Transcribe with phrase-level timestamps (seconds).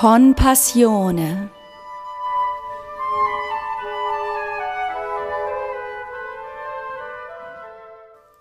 [0.00, 1.50] Con Passione.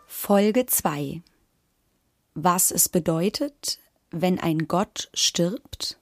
[0.07, 1.21] Folge 2
[2.35, 5.99] Was es bedeutet, wenn ein Gott stirbt,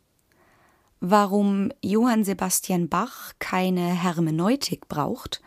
[1.00, 5.42] warum Johann Sebastian Bach keine Hermeneutik braucht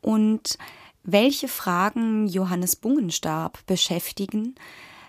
[0.00, 0.58] und
[1.02, 4.54] welche Fragen Johannes Bungenstab beschäftigen,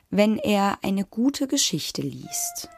[0.09, 2.69] wenn er eine gute Geschichte liest.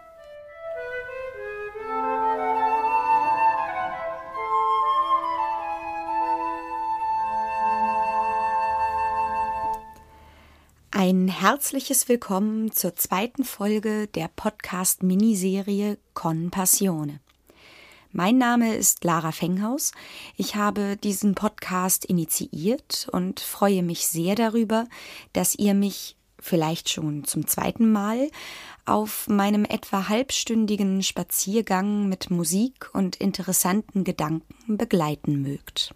[11.06, 17.20] Ein herzliches Willkommen zur zweiten Folge der Podcast-Miniserie Con Passione.
[18.14, 19.92] Mein Name ist Lara Fenghaus.
[20.38, 24.88] Ich habe diesen Podcast initiiert und freue mich sehr darüber,
[25.34, 28.30] dass ihr mich vielleicht schon zum zweiten Mal
[28.86, 35.94] auf meinem etwa halbstündigen Spaziergang mit Musik und interessanten Gedanken begleiten mögt.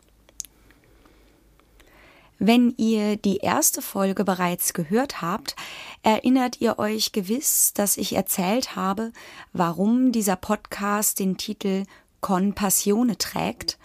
[2.40, 5.56] Wenn ihr die erste Folge bereits gehört habt,
[6.04, 9.12] erinnert ihr euch gewiss, dass ich erzählt habe,
[9.54, 11.84] warum dieser Podcast den Titel
[12.22, 13.80] Con Passione trägt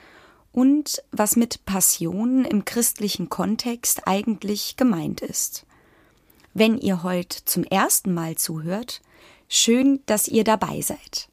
[0.53, 5.65] und was mit Passion im christlichen Kontext eigentlich gemeint ist.
[6.53, 9.01] Wenn ihr heute zum ersten Mal zuhört,
[9.49, 11.32] schön, dass ihr dabei seid.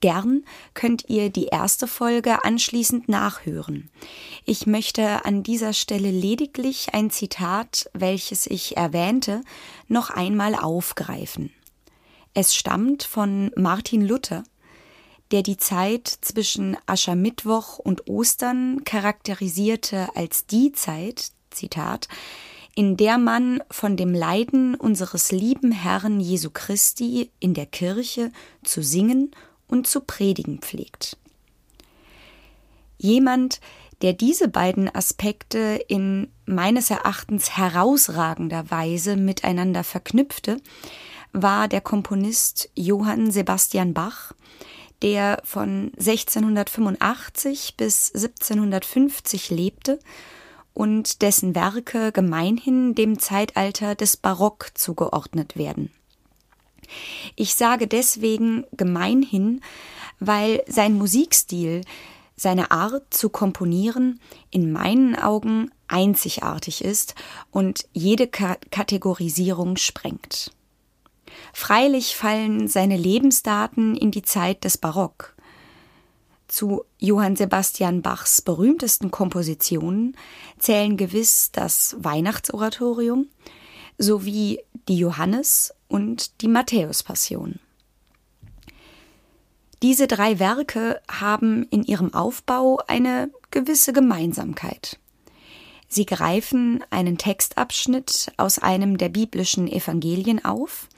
[0.00, 3.90] Gern könnt ihr die erste Folge anschließend nachhören.
[4.46, 9.42] Ich möchte an dieser Stelle lediglich ein Zitat, welches ich erwähnte,
[9.88, 11.52] noch einmal aufgreifen.
[12.32, 14.42] Es stammt von Martin Luther,
[15.32, 22.08] der die Zeit zwischen Aschermittwoch und Ostern charakterisierte als die Zeit, Zitat,
[22.74, 28.82] in der man von dem Leiden unseres lieben Herrn Jesu Christi in der Kirche zu
[28.82, 29.32] singen
[29.70, 31.16] und zu predigen pflegt.
[32.98, 33.60] Jemand,
[34.02, 40.58] der diese beiden Aspekte in meines Erachtens herausragender Weise miteinander verknüpfte,
[41.32, 44.32] war der Komponist Johann Sebastian Bach,
[45.02, 49.98] der von 1685 bis 1750 lebte
[50.74, 55.90] und dessen Werke gemeinhin dem Zeitalter des Barock zugeordnet werden.
[57.36, 59.60] Ich sage deswegen gemeinhin,
[60.18, 61.82] weil sein Musikstil,
[62.36, 64.18] seine Art zu komponieren
[64.50, 67.14] in meinen Augen einzigartig ist
[67.50, 70.50] und jede Ka Kategorisierung sprengt.
[71.52, 75.34] Freilich fallen seine Lebensdaten in die Zeit des Barock.
[76.48, 80.16] Zu Johann Sebastian Bachs berühmtesten Kompositionen
[80.58, 83.28] zählen gewiss das Weihnachtsoratorium
[83.98, 87.58] sowie die Johannes- und die Matthäuspassion.
[89.82, 94.98] Diese drei Werke haben in ihrem Aufbau eine gewisse Gemeinsamkeit.
[95.88, 100.88] Sie greifen einen Textabschnitt aus einem der biblischen Evangelien auf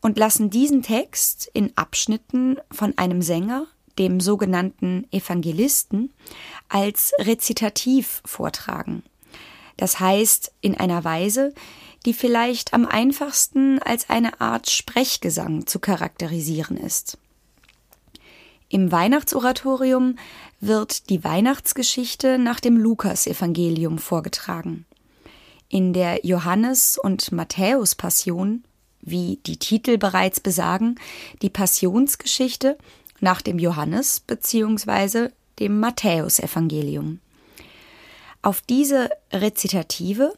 [0.00, 3.66] und lassen diesen Text in Abschnitten von einem Sänger,
[3.98, 6.12] dem sogenannten Evangelisten,
[6.68, 9.02] als Rezitativ vortragen.
[9.76, 11.54] Das heißt in einer Weise,
[12.04, 17.18] die vielleicht am einfachsten als eine Art Sprechgesang zu charakterisieren ist.
[18.68, 20.16] Im Weihnachtsoratorium
[20.60, 24.84] wird die Weihnachtsgeschichte nach dem Lukasevangelium vorgetragen.
[25.68, 28.64] In der Johannes- und Matthäus-Passion,
[29.00, 30.96] wie die Titel bereits besagen,
[31.42, 32.78] die Passionsgeschichte
[33.20, 35.28] nach dem Johannes- bzw.
[35.58, 37.20] dem Matthäusevangelium.
[38.42, 40.34] Auf diese Rezitative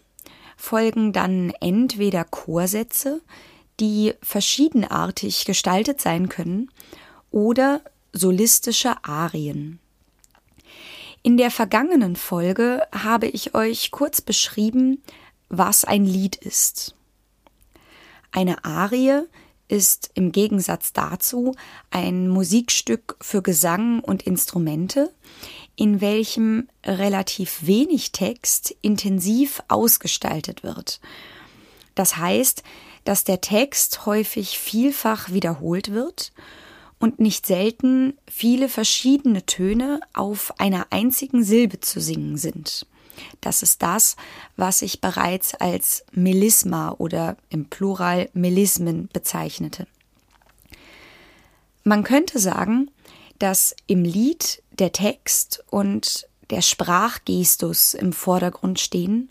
[0.57, 3.21] folgen dann entweder Chorsätze,
[3.79, 6.71] die verschiedenartig gestaltet sein können,
[7.31, 9.79] oder solistische Arien.
[11.23, 15.03] In der vergangenen Folge habe ich euch kurz beschrieben,
[15.49, 16.95] was ein Lied ist.
[18.33, 19.23] Eine Arie
[19.69, 21.55] ist im Gegensatz dazu
[21.91, 25.13] ein Musikstück für Gesang und Instrumente,
[25.77, 31.01] in welchem relativ wenig Text intensiv ausgestaltet wird.
[31.95, 32.63] Das heißt,
[33.05, 36.33] dass der Text häufig vielfach wiederholt wird
[36.99, 42.87] und nicht selten viele verschiedene Töne auf einer einzigen Silbe zu singen sind.
[43.41, 44.17] Das ist das,
[44.57, 49.87] was ich bereits als Melisma oder im Plural Melismen bezeichnete.
[51.85, 52.91] Man könnte sagen,
[53.39, 59.31] dass im Lied der Text und der Sprachgestus im Vordergrund stehen,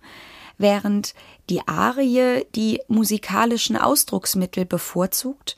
[0.57, 1.13] während
[1.49, 5.57] die Arie die musikalischen Ausdrucksmittel bevorzugt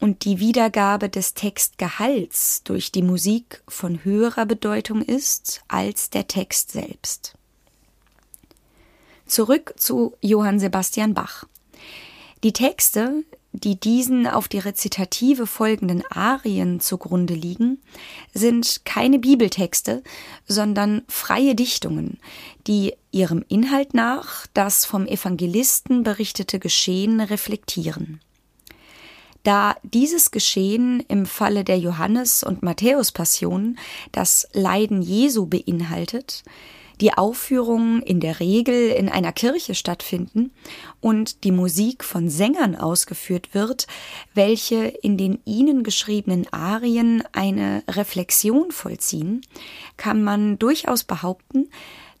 [0.00, 6.72] und die Wiedergabe des Textgehalts durch die Musik von höherer Bedeutung ist als der Text
[6.72, 7.34] selbst.
[9.26, 11.44] Zurück zu Johann Sebastian Bach.
[12.42, 13.22] Die Texte,
[13.64, 17.80] die diesen auf die Rezitative folgenden Arien zugrunde liegen,
[18.34, 20.02] sind keine Bibeltexte,
[20.46, 22.18] sondern freie Dichtungen,
[22.66, 28.20] die ihrem Inhalt nach das vom Evangelisten berichtete Geschehen reflektieren.
[29.42, 33.76] Da dieses Geschehen im Falle der Johannes- und Matthäus-Passion
[34.12, 36.44] das Leiden Jesu beinhaltet,
[37.02, 40.52] die Aufführungen in der Regel in einer Kirche stattfinden
[41.00, 43.88] und die Musik von Sängern ausgeführt wird,
[44.34, 49.40] welche in den ihnen geschriebenen Arien eine Reflexion vollziehen,
[49.96, 51.68] kann man durchaus behaupten,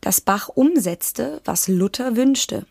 [0.00, 2.66] dass Bach umsetzte, was Luther wünschte.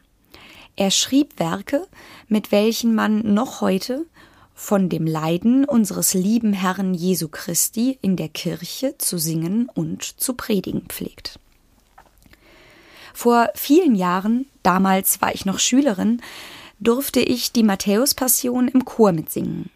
[0.75, 1.87] Er schrieb Werke,
[2.27, 4.05] mit welchen man noch heute
[4.53, 10.33] von dem Leiden unseres lieben Herrn Jesu Christi in der Kirche zu singen und zu
[10.33, 11.39] predigen pflegt.
[13.13, 16.21] Vor vielen Jahren, damals war ich noch Schülerin,
[16.79, 19.69] durfte ich die Matthäus-Passion im Chor mitsingen.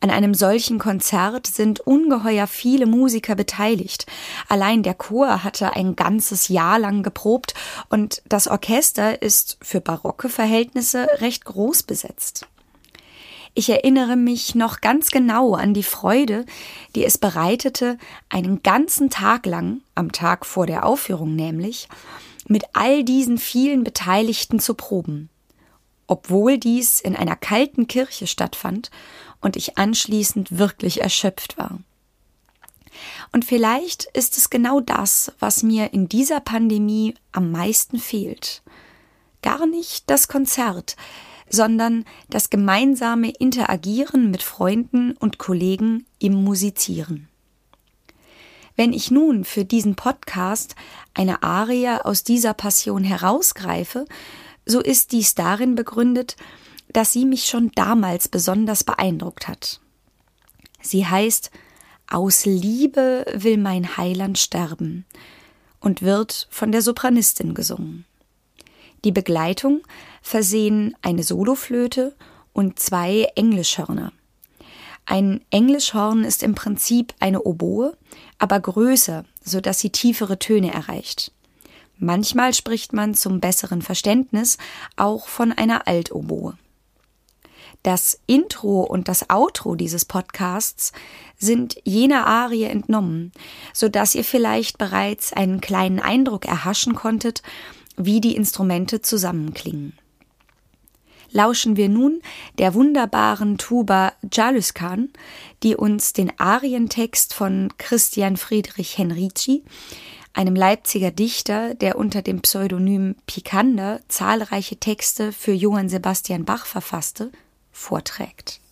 [0.00, 4.06] An einem solchen Konzert sind ungeheuer viele Musiker beteiligt.
[4.48, 7.54] Allein der Chor hatte ein ganzes Jahr lang geprobt
[7.88, 12.46] und das Orchester ist für barocke Verhältnisse recht groß besetzt.
[13.54, 16.44] Ich erinnere mich noch ganz genau an die Freude,
[16.94, 17.96] die es bereitete,
[18.28, 21.88] einen ganzen Tag lang, am Tag vor der Aufführung nämlich,
[22.48, 25.30] mit all diesen vielen Beteiligten zu proben.
[26.06, 28.90] Obwohl dies in einer kalten Kirche stattfand
[29.40, 31.80] und ich anschließend wirklich erschöpft war.
[33.32, 38.62] Und vielleicht ist es genau das, was mir in dieser Pandemie am meisten fehlt.
[39.42, 40.96] Gar nicht das Konzert,
[41.48, 47.28] sondern das gemeinsame Interagieren mit Freunden und Kollegen im Musizieren.
[48.76, 50.76] Wenn ich nun für diesen Podcast
[51.14, 54.04] eine Arie aus dieser Passion herausgreife,
[54.66, 56.36] so ist dies darin begründet,
[56.92, 59.80] dass sie mich schon damals besonders beeindruckt hat.
[60.82, 61.50] Sie heißt
[62.08, 65.06] Aus Liebe will mein Heiland sterben
[65.80, 68.04] und wird von der Sopranistin gesungen.
[69.04, 69.82] Die Begleitung
[70.20, 72.14] versehen eine Soloflöte
[72.52, 74.12] und zwei Englischhörner.
[75.06, 77.96] Ein Englischhorn ist im Prinzip eine Oboe,
[78.38, 81.32] aber größer, so dass sie tiefere Töne erreicht.
[81.98, 84.58] Manchmal spricht man zum besseren Verständnis
[84.96, 86.58] auch von einer Altoboe.
[87.84, 90.92] Das Intro und das Outro dieses Podcasts
[91.38, 93.30] sind jener Arie entnommen,
[93.72, 97.42] so dass ihr vielleicht bereits einen kleinen Eindruck erhaschen konntet,
[97.96, 99.96] wie die Instrumente zusammenklingen.
[101.36, 102.22] Lauschen wir nun
[102.56, 105.10] der wunderbaren Tuba Jaluskan,
[105.62, 109.62] die uns den Arientext von Christian Friedrich Henrici,
[110.32, 117.30] einem Leipziger Dichter, der unter dem Pseudonym Picander zahlreiche Texte für Johann Sebastian Bach verfasste,
[117.70, 118.62] vorträgt.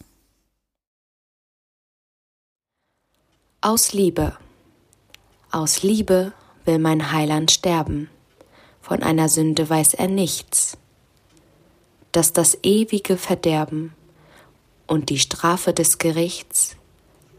[3.61, 4.39] Aus Liebe.
[5.51, 6.33] Aus Liebe
[6.65, 8.09] will mein Heiland sterben
[8.85, 10.77] von einer Sünde weiß er nichts,
[12.15, 13.93] dass das ewige Verderben
[14.87, 16.77] und die Strafe des Gerichts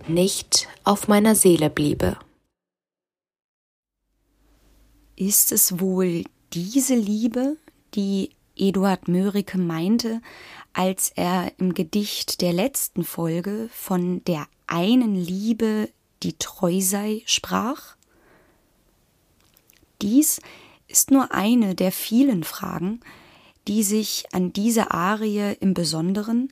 [0.06, 2.18] nicht auf meiner Seele bliebe.
[5.16, 7.56] Ist es wohl diese Liebe,
[7.94, 10.22] die Eduard Mörike meinte,
[10.74, 15.88] als er im Gedicht der letzten Folge von der einen Liebe,
[16.22, 17.96] die treu sei, sprach?
[20.02, 20.42] Dies
[20.90, 23.00] ist nur eine der vielen Fragen,
[23.68, 26.50] die sich an diese Arie im Besonderen,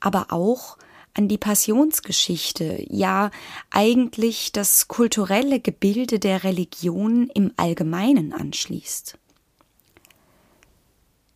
[0.00, 0.78] aber auch
[1.14, 3.30] an die Passionsgeschichte, ja
[3.70, 9.16] eigentlich das kulturelle Gebilde der Religion im Allgemeinen anschließt.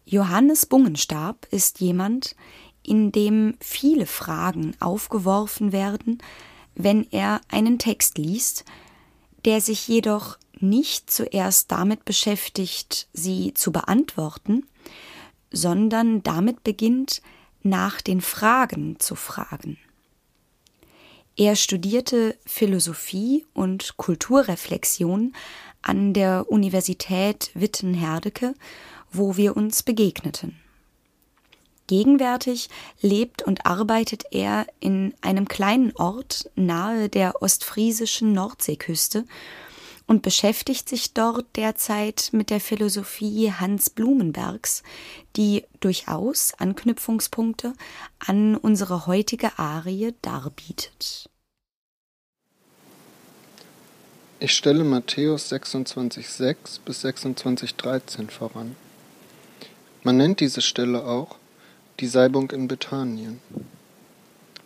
[0.05, 2.35] Johannes Bungenstab ist jemand,
[2.83, 6.19] in dem viele Fragen aufgeworfen werden,
[6.75, 8.65] wenn er einen Text liest,
[9.45, 14.67] der sich jedoch nicht zuerst damit beschäftigt, sie zu beantworten,
[15.51, 17.23] sondern damit beginnt,
[17.63, 19.79] nach den Fragen zu fragen.
[21.37, 25.35] Er studierte Philosophie und Kulturreflexion
[25.83, 28.55] an der Universität Witten-Herdecke,
[29.13, 30.57] wo wir uns begegneten.
[31.87, 32.69] Gegenwärtig
[33.01, 39.25] lebt und arbeitet er in einem kleinen Ort nahe der ostfriesischen Nordseeküste
[40.09, 44.83] und beschäftigt sich dort derzeit mit der Philosophie Hans Blumenbergs,
[45.37, 47.75] die durchaus Anknüpfungspunkte
[48.19, 51.29] an unsere heutige Arie darbietet.
[54.41, 58.77] Ich stelle Matthäus 26,6 bis 26,13 voran.
[60.05, 61.37] Man nennt diese Stelle auch
[62.01, 63.41] die Salbung in Bethanien.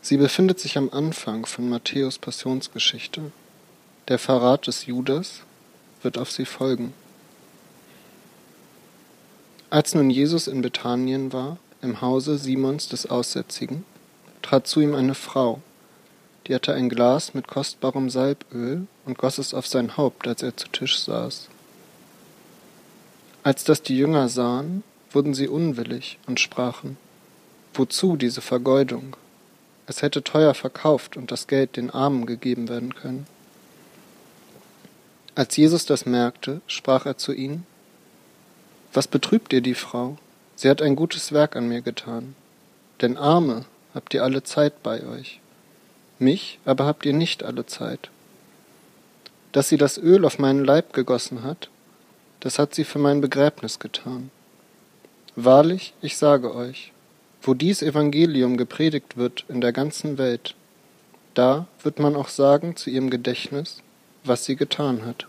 [0.02, 3.32] Sie befindet sich am Anfang von Matthäus Passionsgeschichte.
[4.12, 5.40] Der Verrat des Judas
[6.02, 6.92] wird auf sie folgen.
[9.70, 13.86] Als nun Jesus in Bethanien war, im Hause Simons des Aussätzigen,
[14.42, 15.62] trat zu ihm eine Frau,
[16.46, 20.58] die hatte ein Glas mit kostbarem Salböl und goss es auf sein Haupt, als er
[20.58, 21.48] zu Tisch saß.
[23.42, 26.98] Als das die Jünger sahen, wurden sie unwillig und sprachen,
[27.72, 29.16] Wozu diese Vergeudung?
[29.86, 33.26] Es hätte teuer verkauft und das Geld den Armen gegeben werden können.
[35.34, 37.66] Als Jesus das merkte, sprach er zu ihnen,
[38.92, 40.18] Was betrübt ihr die Frau?
[40.56, 42.34] Sie hat ein gutes Werk an mir getan.
[43.00, 45.40] Denn Arme habt ihr alle Zeit bei euch.
[46.18, 48.10] Mich aber habt ihr nicht alle Zeit.
[49.52, 51.70] Dass sie das Öl auf meinen Leib gegossen hat,
[52.40, 54.30] das hat sie für mein Begräbnis getan.
[55.34, 56.92] Wahrlich, ich sage euch,
[57.40, 60.54] wo dies Evangelium gepredigt wird in der ganzen Welt,
[61.34, 63.82] da wird man auch sagen zu ihrem Gedächtnis,
[64.24, 65.26] was sie getan hat.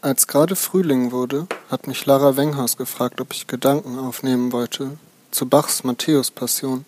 [0.00, 4.98] Als gerade Frühling wurde, hat mich Lara Wenghaus gefragt, ob ich Gedanken aufnehmen wollte
[5.30, 6.84] zu Bachs Matthäus-Passion.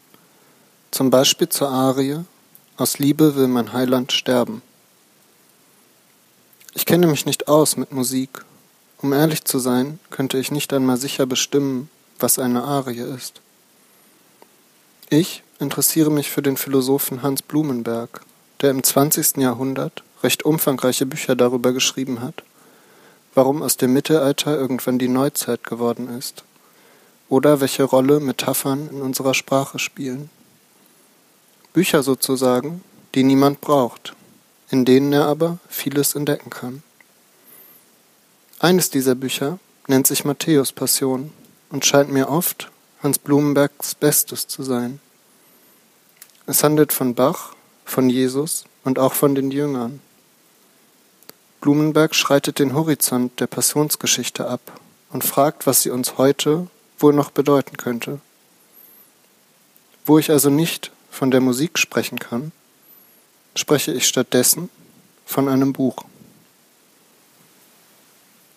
[0.90, 2.25] Zum Beispiel zur Arie
[2.76, 4.62] Aus Liebe will mein Heiland sterben.
[6.75, 8.44] Ich kenne mich nicht aus mit Musik.
[8.99, 13.40] Um ehrlich zu sein, könnte ich nicht einmal sicher bestimmen, was eine Arie ist.
[15.08, 18.23] Ich interessiere mich für den Philosophen Hans Blumenberg,
[18.61, 19.38] der im 20.
[19.38, 22.42] Jahrhundert recht umfangreiche Bücher darüber geschrieben hat,
[23.34, 26.44] warum aus dem Mittelalter irgendwann die Neuzeit geworden ist
[27.28, 30.30] oder welche Rolle Metaphern in unserer Sprache spielen.
[31.73, 32.82] Bücher sozusagen,
[33.14, 34.14] die niemand braucht,
[34.70, 36.82] in denen er aber vieles entdecken kann.
[38.61, 39.58] Eines dieser Bücher
[39.88, 41.32] nennt sich Matthäus Passion
[41.70, 42.70] und scheint mir oft
[43.02, 45.00] Hans Blumenbergs Bestes zu sein.
[46.46, 47.53] Es handelt von Bach,
[47.84, 50.00] von Jesus und auch von den Jüngern.
[51.60, 57.30] Blumenberg schreitet den Horizont der Passionsgeschichte ab und fragt, was sie uns heute wohl noch
[57.30, 58.20] bedeuten könnte.
[60.04, 62.52] Wo ich also nicht von der Musik sprechen kann,
[63.56, 64.68] spreche ich stattdessen
[65.24, 65.96] von einem Buch.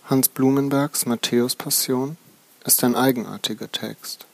[0.05, 2.17] Hans Blumenbergs Matthäus-Passion
[2.65, 4.25] ist ein eigenartiger Text.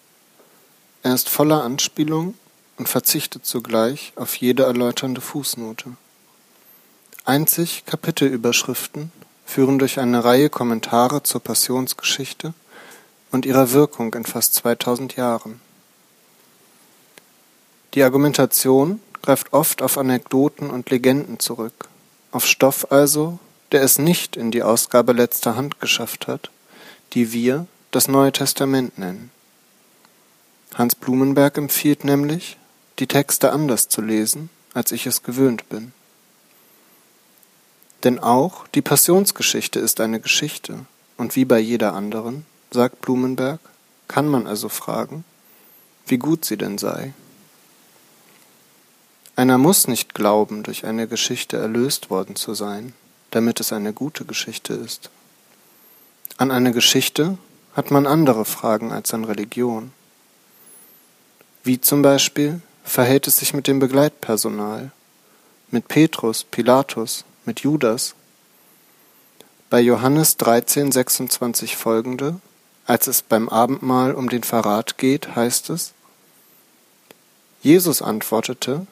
[1.04, 2.36] Er ist voller Anspielung
[2.78, 5.92] und verzichtet zugleich auf jede erläuternde Fußnote.
[7.26, 9.12] Einzig Kapitelüberschriften
[9.46, 12.54] führen durch eine Reihe Kommentare zur Passionsgeschichte
[13.32, 15.62] und ihrer Wirkung in fast 2000 Jahren.
[17.94, 21.88] Die Argumentation greift oft auf Anekdoten und Legenden zurück,
[22.32, 23.40] auf Stoff also,
[23.72, 26.50] der es nicht in die Ausgabe letzter Hand geschafft hat,
[27.14, 29.32] die wir das Neue Testament nennen.
[30.74, 32.58] Hans Blumenberg empfiehlt nämlich,
[33.00, 35.94] die Texte anders zu lesen, als ich es gewöhnt bin.
[38.04, 40.86] Denn auch die Passionsgeschichte ist eine Geschichte,
[41.18, 43.60] und wie bei jeder anderen, sagt Blumenberg,
[44.08, 45.24] kann man also fragen,
[46.06, 47.14] wie gut sie denn sei.
[49.36, 52.94] Einer muss nicht glauben, durch eine Geschichte erlöst worden zu sein,
[53.32, 55.10] damit es eine gute Geschichte ist.
[56.38, 57.38] An eine Geschichte
[57.76, 59.92] hat man andere Fragen als an Religion.
[61.64, 64.92] Wie zum Beispiel verhält es sich mit dem Begleitpersonal,
[65.72, 68.16] mit Petrus, Pilatus, mit Judas?
[69.70, 72.40] Bei Johannes 13, 26 folgende,
[72.86, 75.94] als es beim Abendmahl um den Verrat geht, heißt es,
[77.62, 78.86] Jesus antwortete,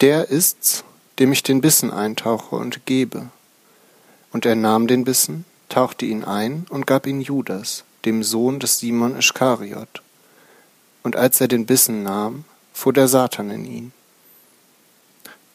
[0.00, 0.84] der ist's,
[1.18, 3.28] dem ich den Bissen eintauche und gebe.
[4.32, 8.78] Und er nahm den Bissen, tauchte ihn ein und gab ihn Judas, dem Sohn des
[8.78, 10.02] Simon Ischkariot.
[11.02, 13.92] Und als er den Bissen nahm, fuhr der Satan in ihn.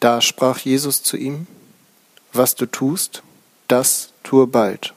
[0.00, 1.46] Da sprach Jesus zu ihm,
[2.32, 3.22] Was du tust,
[3.66, 4.94] das tue bald.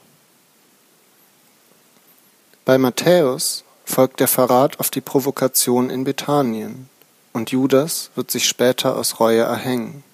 [2.64, 6.88] Bei Matthäus folgt der Verrat auf die Provokation in Bethanien,
[7.32, 10.04] und Judas wird sich später aus Reue erhängen.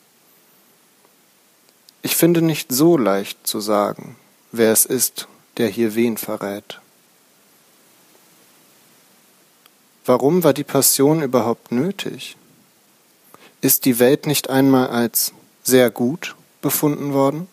[2.01, 4.17] Ich finde nicht so leicht zu sagen,
[4.53, 6.81] wer es ist, der hier wen verrät.
[10.09, 12.39] Warum war die Passion überhaupt nötig?
[13.61, 17.47] Ist die Welt nicht einmal als sehr gut befunden worden?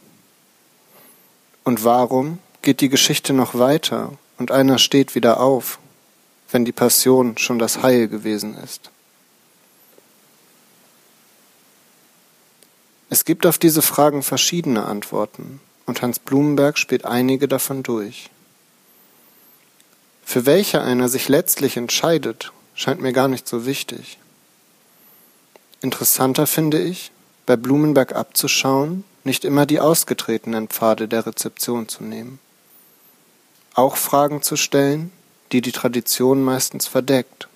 [1.65, 5.79] Und warum geht die Geschichte noch weiter und einer steht wieder auf,
[6.49, 8.89] wenn die Passion schon das Heil gewesen ist?
[13.09, 18.29] Es gibt auf diese Fragen verschiedene Antworten und Hans Blumenberg spielt einige davon durch.
[20.25, 24.17] Für welche einer sich letztlich entscheidet, scheint mir gar nicht so wichtig.
[25.81, 27.11] Interessanter finde ich,
[27.45, 32.39] bei Blumenberg abzuschauen, nicht immer die ausgetretenen Pfade der Rezeption zu nehmen.
[33.75, 35.11] Auch Fragen zu stellen,
[35.51, 37.47] die die Tradition meistens verdeckt.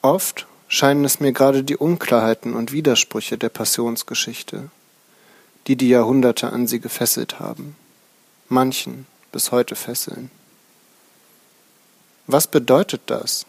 [0.00, 4.70] Oft scheinen es mir gerade die Unklarheiten und Widersprüche der Passionsgeschichte,
[5.66, 7.76] die die Jahrhunderte an sie gefesselt haben,
[8.48, 10.30] manchen bis heute fesseln.
[12.26, 13.46] Was bedeutet das,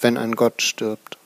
[0.00, 1.16] wenn ein Gott stirbt?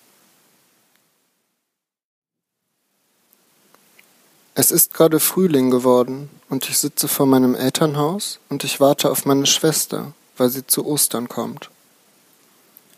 [4.54, 9.25] Es ist gerade Frühling geworden und ich sitze vor meinem Elternhaus und ich warte auf
[9.25, 11.71] meine Schwester, weil sie zu Ostern kommt.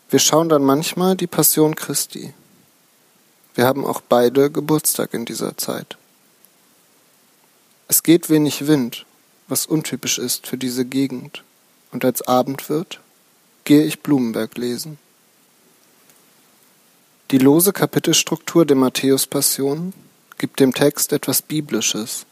[0.09, 2.33] Wir schauen dann manchmal die Passion Christi.
[3.55, 5.97] Wir haben auch beide Geburtstag in dieser Zeit.
[7.89, 9.05] Es geht wenig Wind,
[9.51, 11.43] was untypisch ist für diese Gegend,
[11.93, 13.01] und als Abend wird,
[13.65, 14.99] gehe ich Blumenberg lesen.
[17.31, 19.93] Die lose Kapitelstruktur der Matthäus-Passion
[20.39, 22.27] gibt dem Text etwas Biblisches.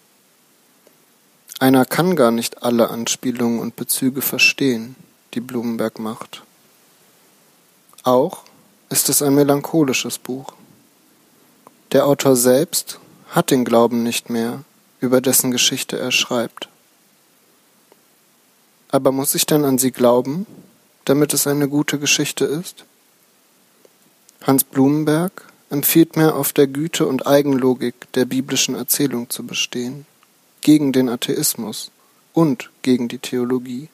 [1.60, 4.96] Einer kann gar nicht alle Anspielungen und Bezüge verstehen,
[5.34, 6.42] die Blumenberg macht.
[8.02, 8.44] Auch
[8.88, 10.52] ist es ein melancholisches Buch.
[11.92, 12.98] Der Autor selbst
[13.28, 14.64] hat den Glauben nicht mehr,
[15.00, 16.68] über dessen Geschichte er schreibt.
[18.90, 20.46] Aber muss ich denn an sie glauben,
[21.04, 22.84] damit es eine gute Geschichte ist?
[24.42, 30.06] Hans Blumenberg empfiehlt mir, auf der Güte und Eigenlogik der biblischen Erzählung zu bestehen,
[30.62, 31.90] gegen den Atheismus
[32.32, 33.88] und gegen die Theologie.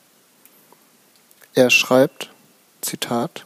[1.55, 2.31] Er schreibt,
[2.81, 3.45] Zitat,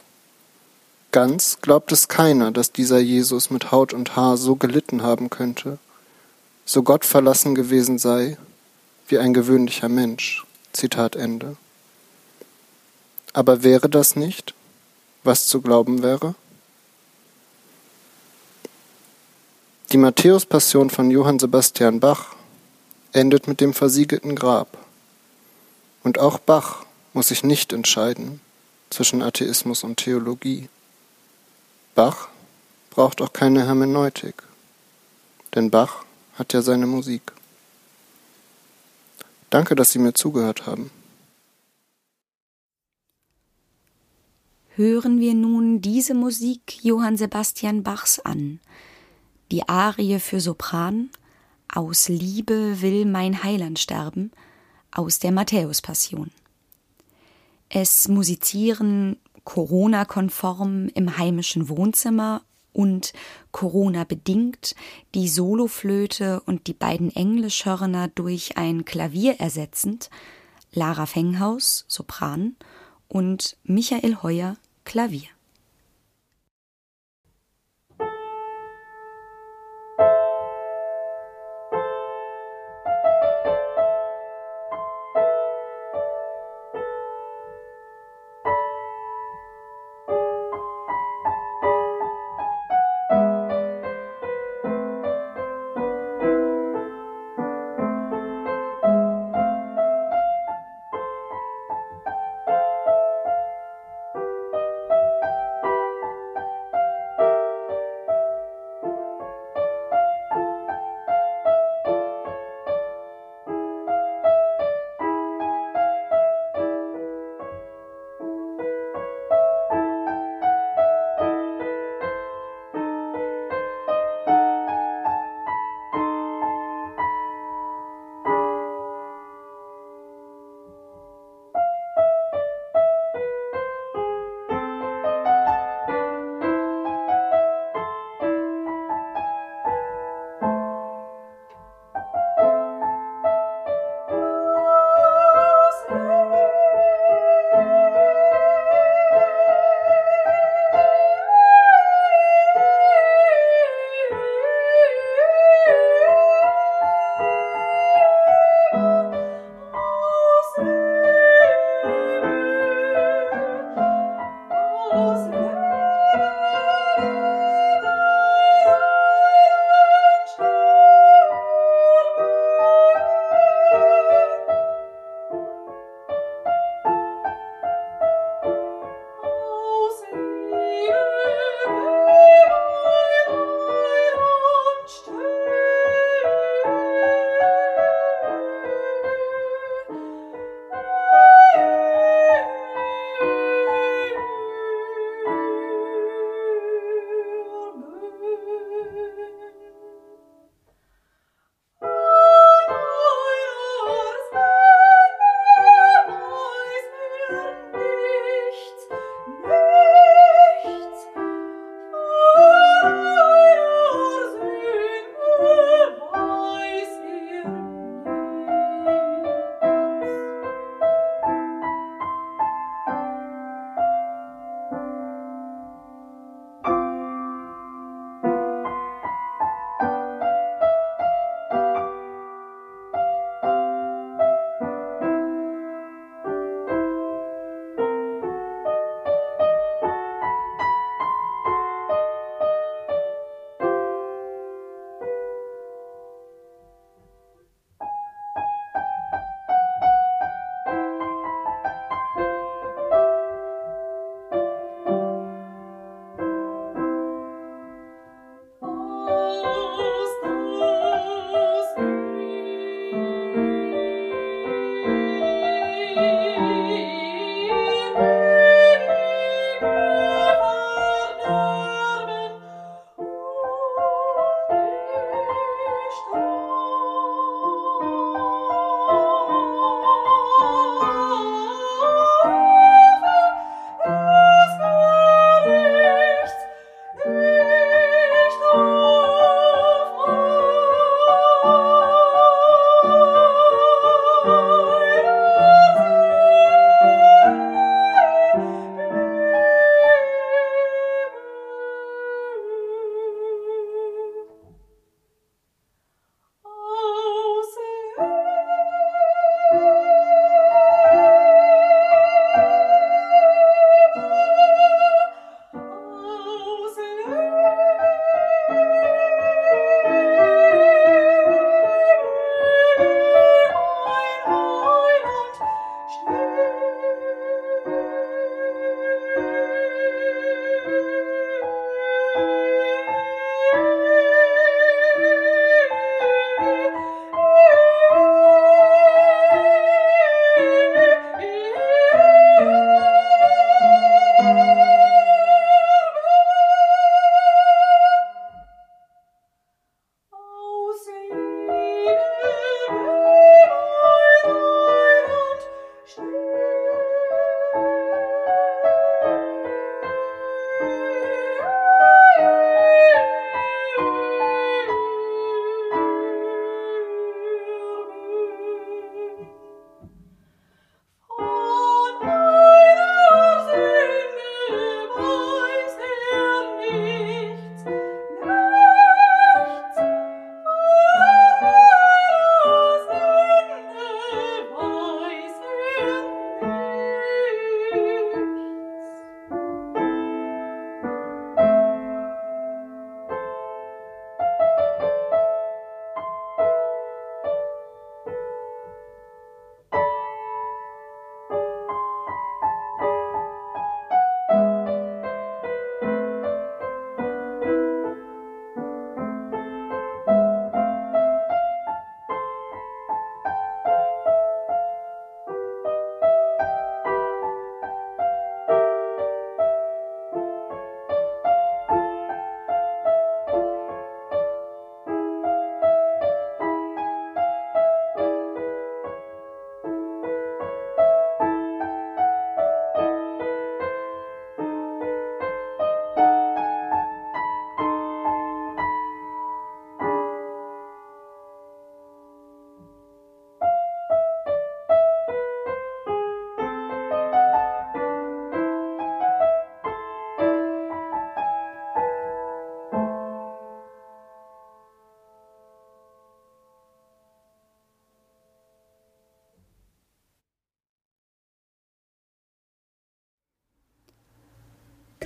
[1.11, 5.79] Ganz glaubt es keiner, dass dieser Jesus mit Haut und Haar so gelitten haben könnte,
[6.65, 8.37] so gottverlassen gewesen sei,
[9.07, 10.45] wie ein gewöhnlicher Mensch.
[10.73, 11.57] Zitat Ende.
[13.33, 14.53] Aber wäre das nicht,
[15.23, 16.35] was zu glauben wäre?
[19.91, 22.35] Die Matthäus-Passion von Johann Sebastian Bach
[23.11, 24.77] endet mit dem versiegelten Grab.
[26.03, 28.39] Und auch Bach muss sich nicht entscheiden
[28.89, 30.69] zwischen Atheismus und Theologie.
[31.95, 32.29] Bach
[32.91, 34.43] braucht auch keine Hermeneutik,
[35.55, 36.03] denn Bach
[36.35, 37.33] hat ja seine Musik.
[39.49, 40.91] Danke, dass Sie mir zugehört haben.
[44.75, 48.59] Hören wir nun diese Musik Johann Sebastian Bachs an,
[49.51, 51.09] die Arie für Sopran
[51.67, 54.31] Aus Liebe will mein Heiland sterben
[54.91, 56.31] aus der Matthäus-Passion.
[57.67, 62.41] Es musizieren Corona-konform im heimischen Wohnzimmer
[62.73, 63.13] und
[63.51, 64.75] Corona bedingt
[65.15, 70.09] die Soloflöte und die beiden Englischhörner durch ein Klavier ersetzend
[70.71, 72.55] Lara Fenghaus Sopran
[73.07, 75.29] und Michael Heuer Klavier.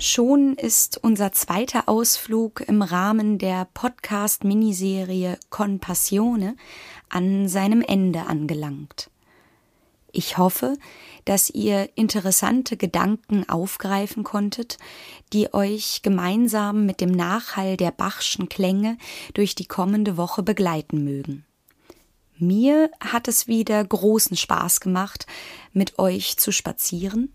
[0.06, 6.58] Schon ist unser zweiter Ausflug im Rahmen der Podcast-Miniserie Con Passione
[7.08, 9.10] an seinem Ende angelangt.
[10.12, 10.78] Ich hoffe,
[11.24, 14.78] dass ihr interessante Gedanken aufgreifen konntet,
[15.32, 18.98] die euch gemeinsam mit dem Nachhall der Bachschen Klänge
[19.34, 21.46] durch die kommende Woche begleiten mögen.
[22.38, 25.28] Mir hat es wieder großen Spaß gemacht,
[25.72, 27.32] mit euch zu spazieren,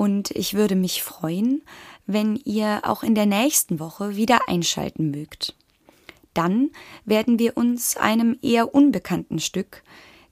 [0.00, 1.60] und ich würde mich freuen,
[2.06, 5.54] wenn ihr auch in der nächsten Woche wieder einschalten mögt.
[6.32, 6.70] Dann
[7.04, 9.82] werden wir uns einem eher unbekannten Stück,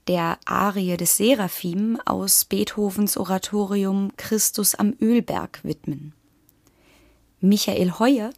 [0.07, 6.13] der Arie des Seraphim aus Beethovens Oratorium Christus am Ölberg widmen.
[7.39, 8.31] Michael Heuer,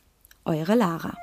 [0.45, 1.17] Eure Lara.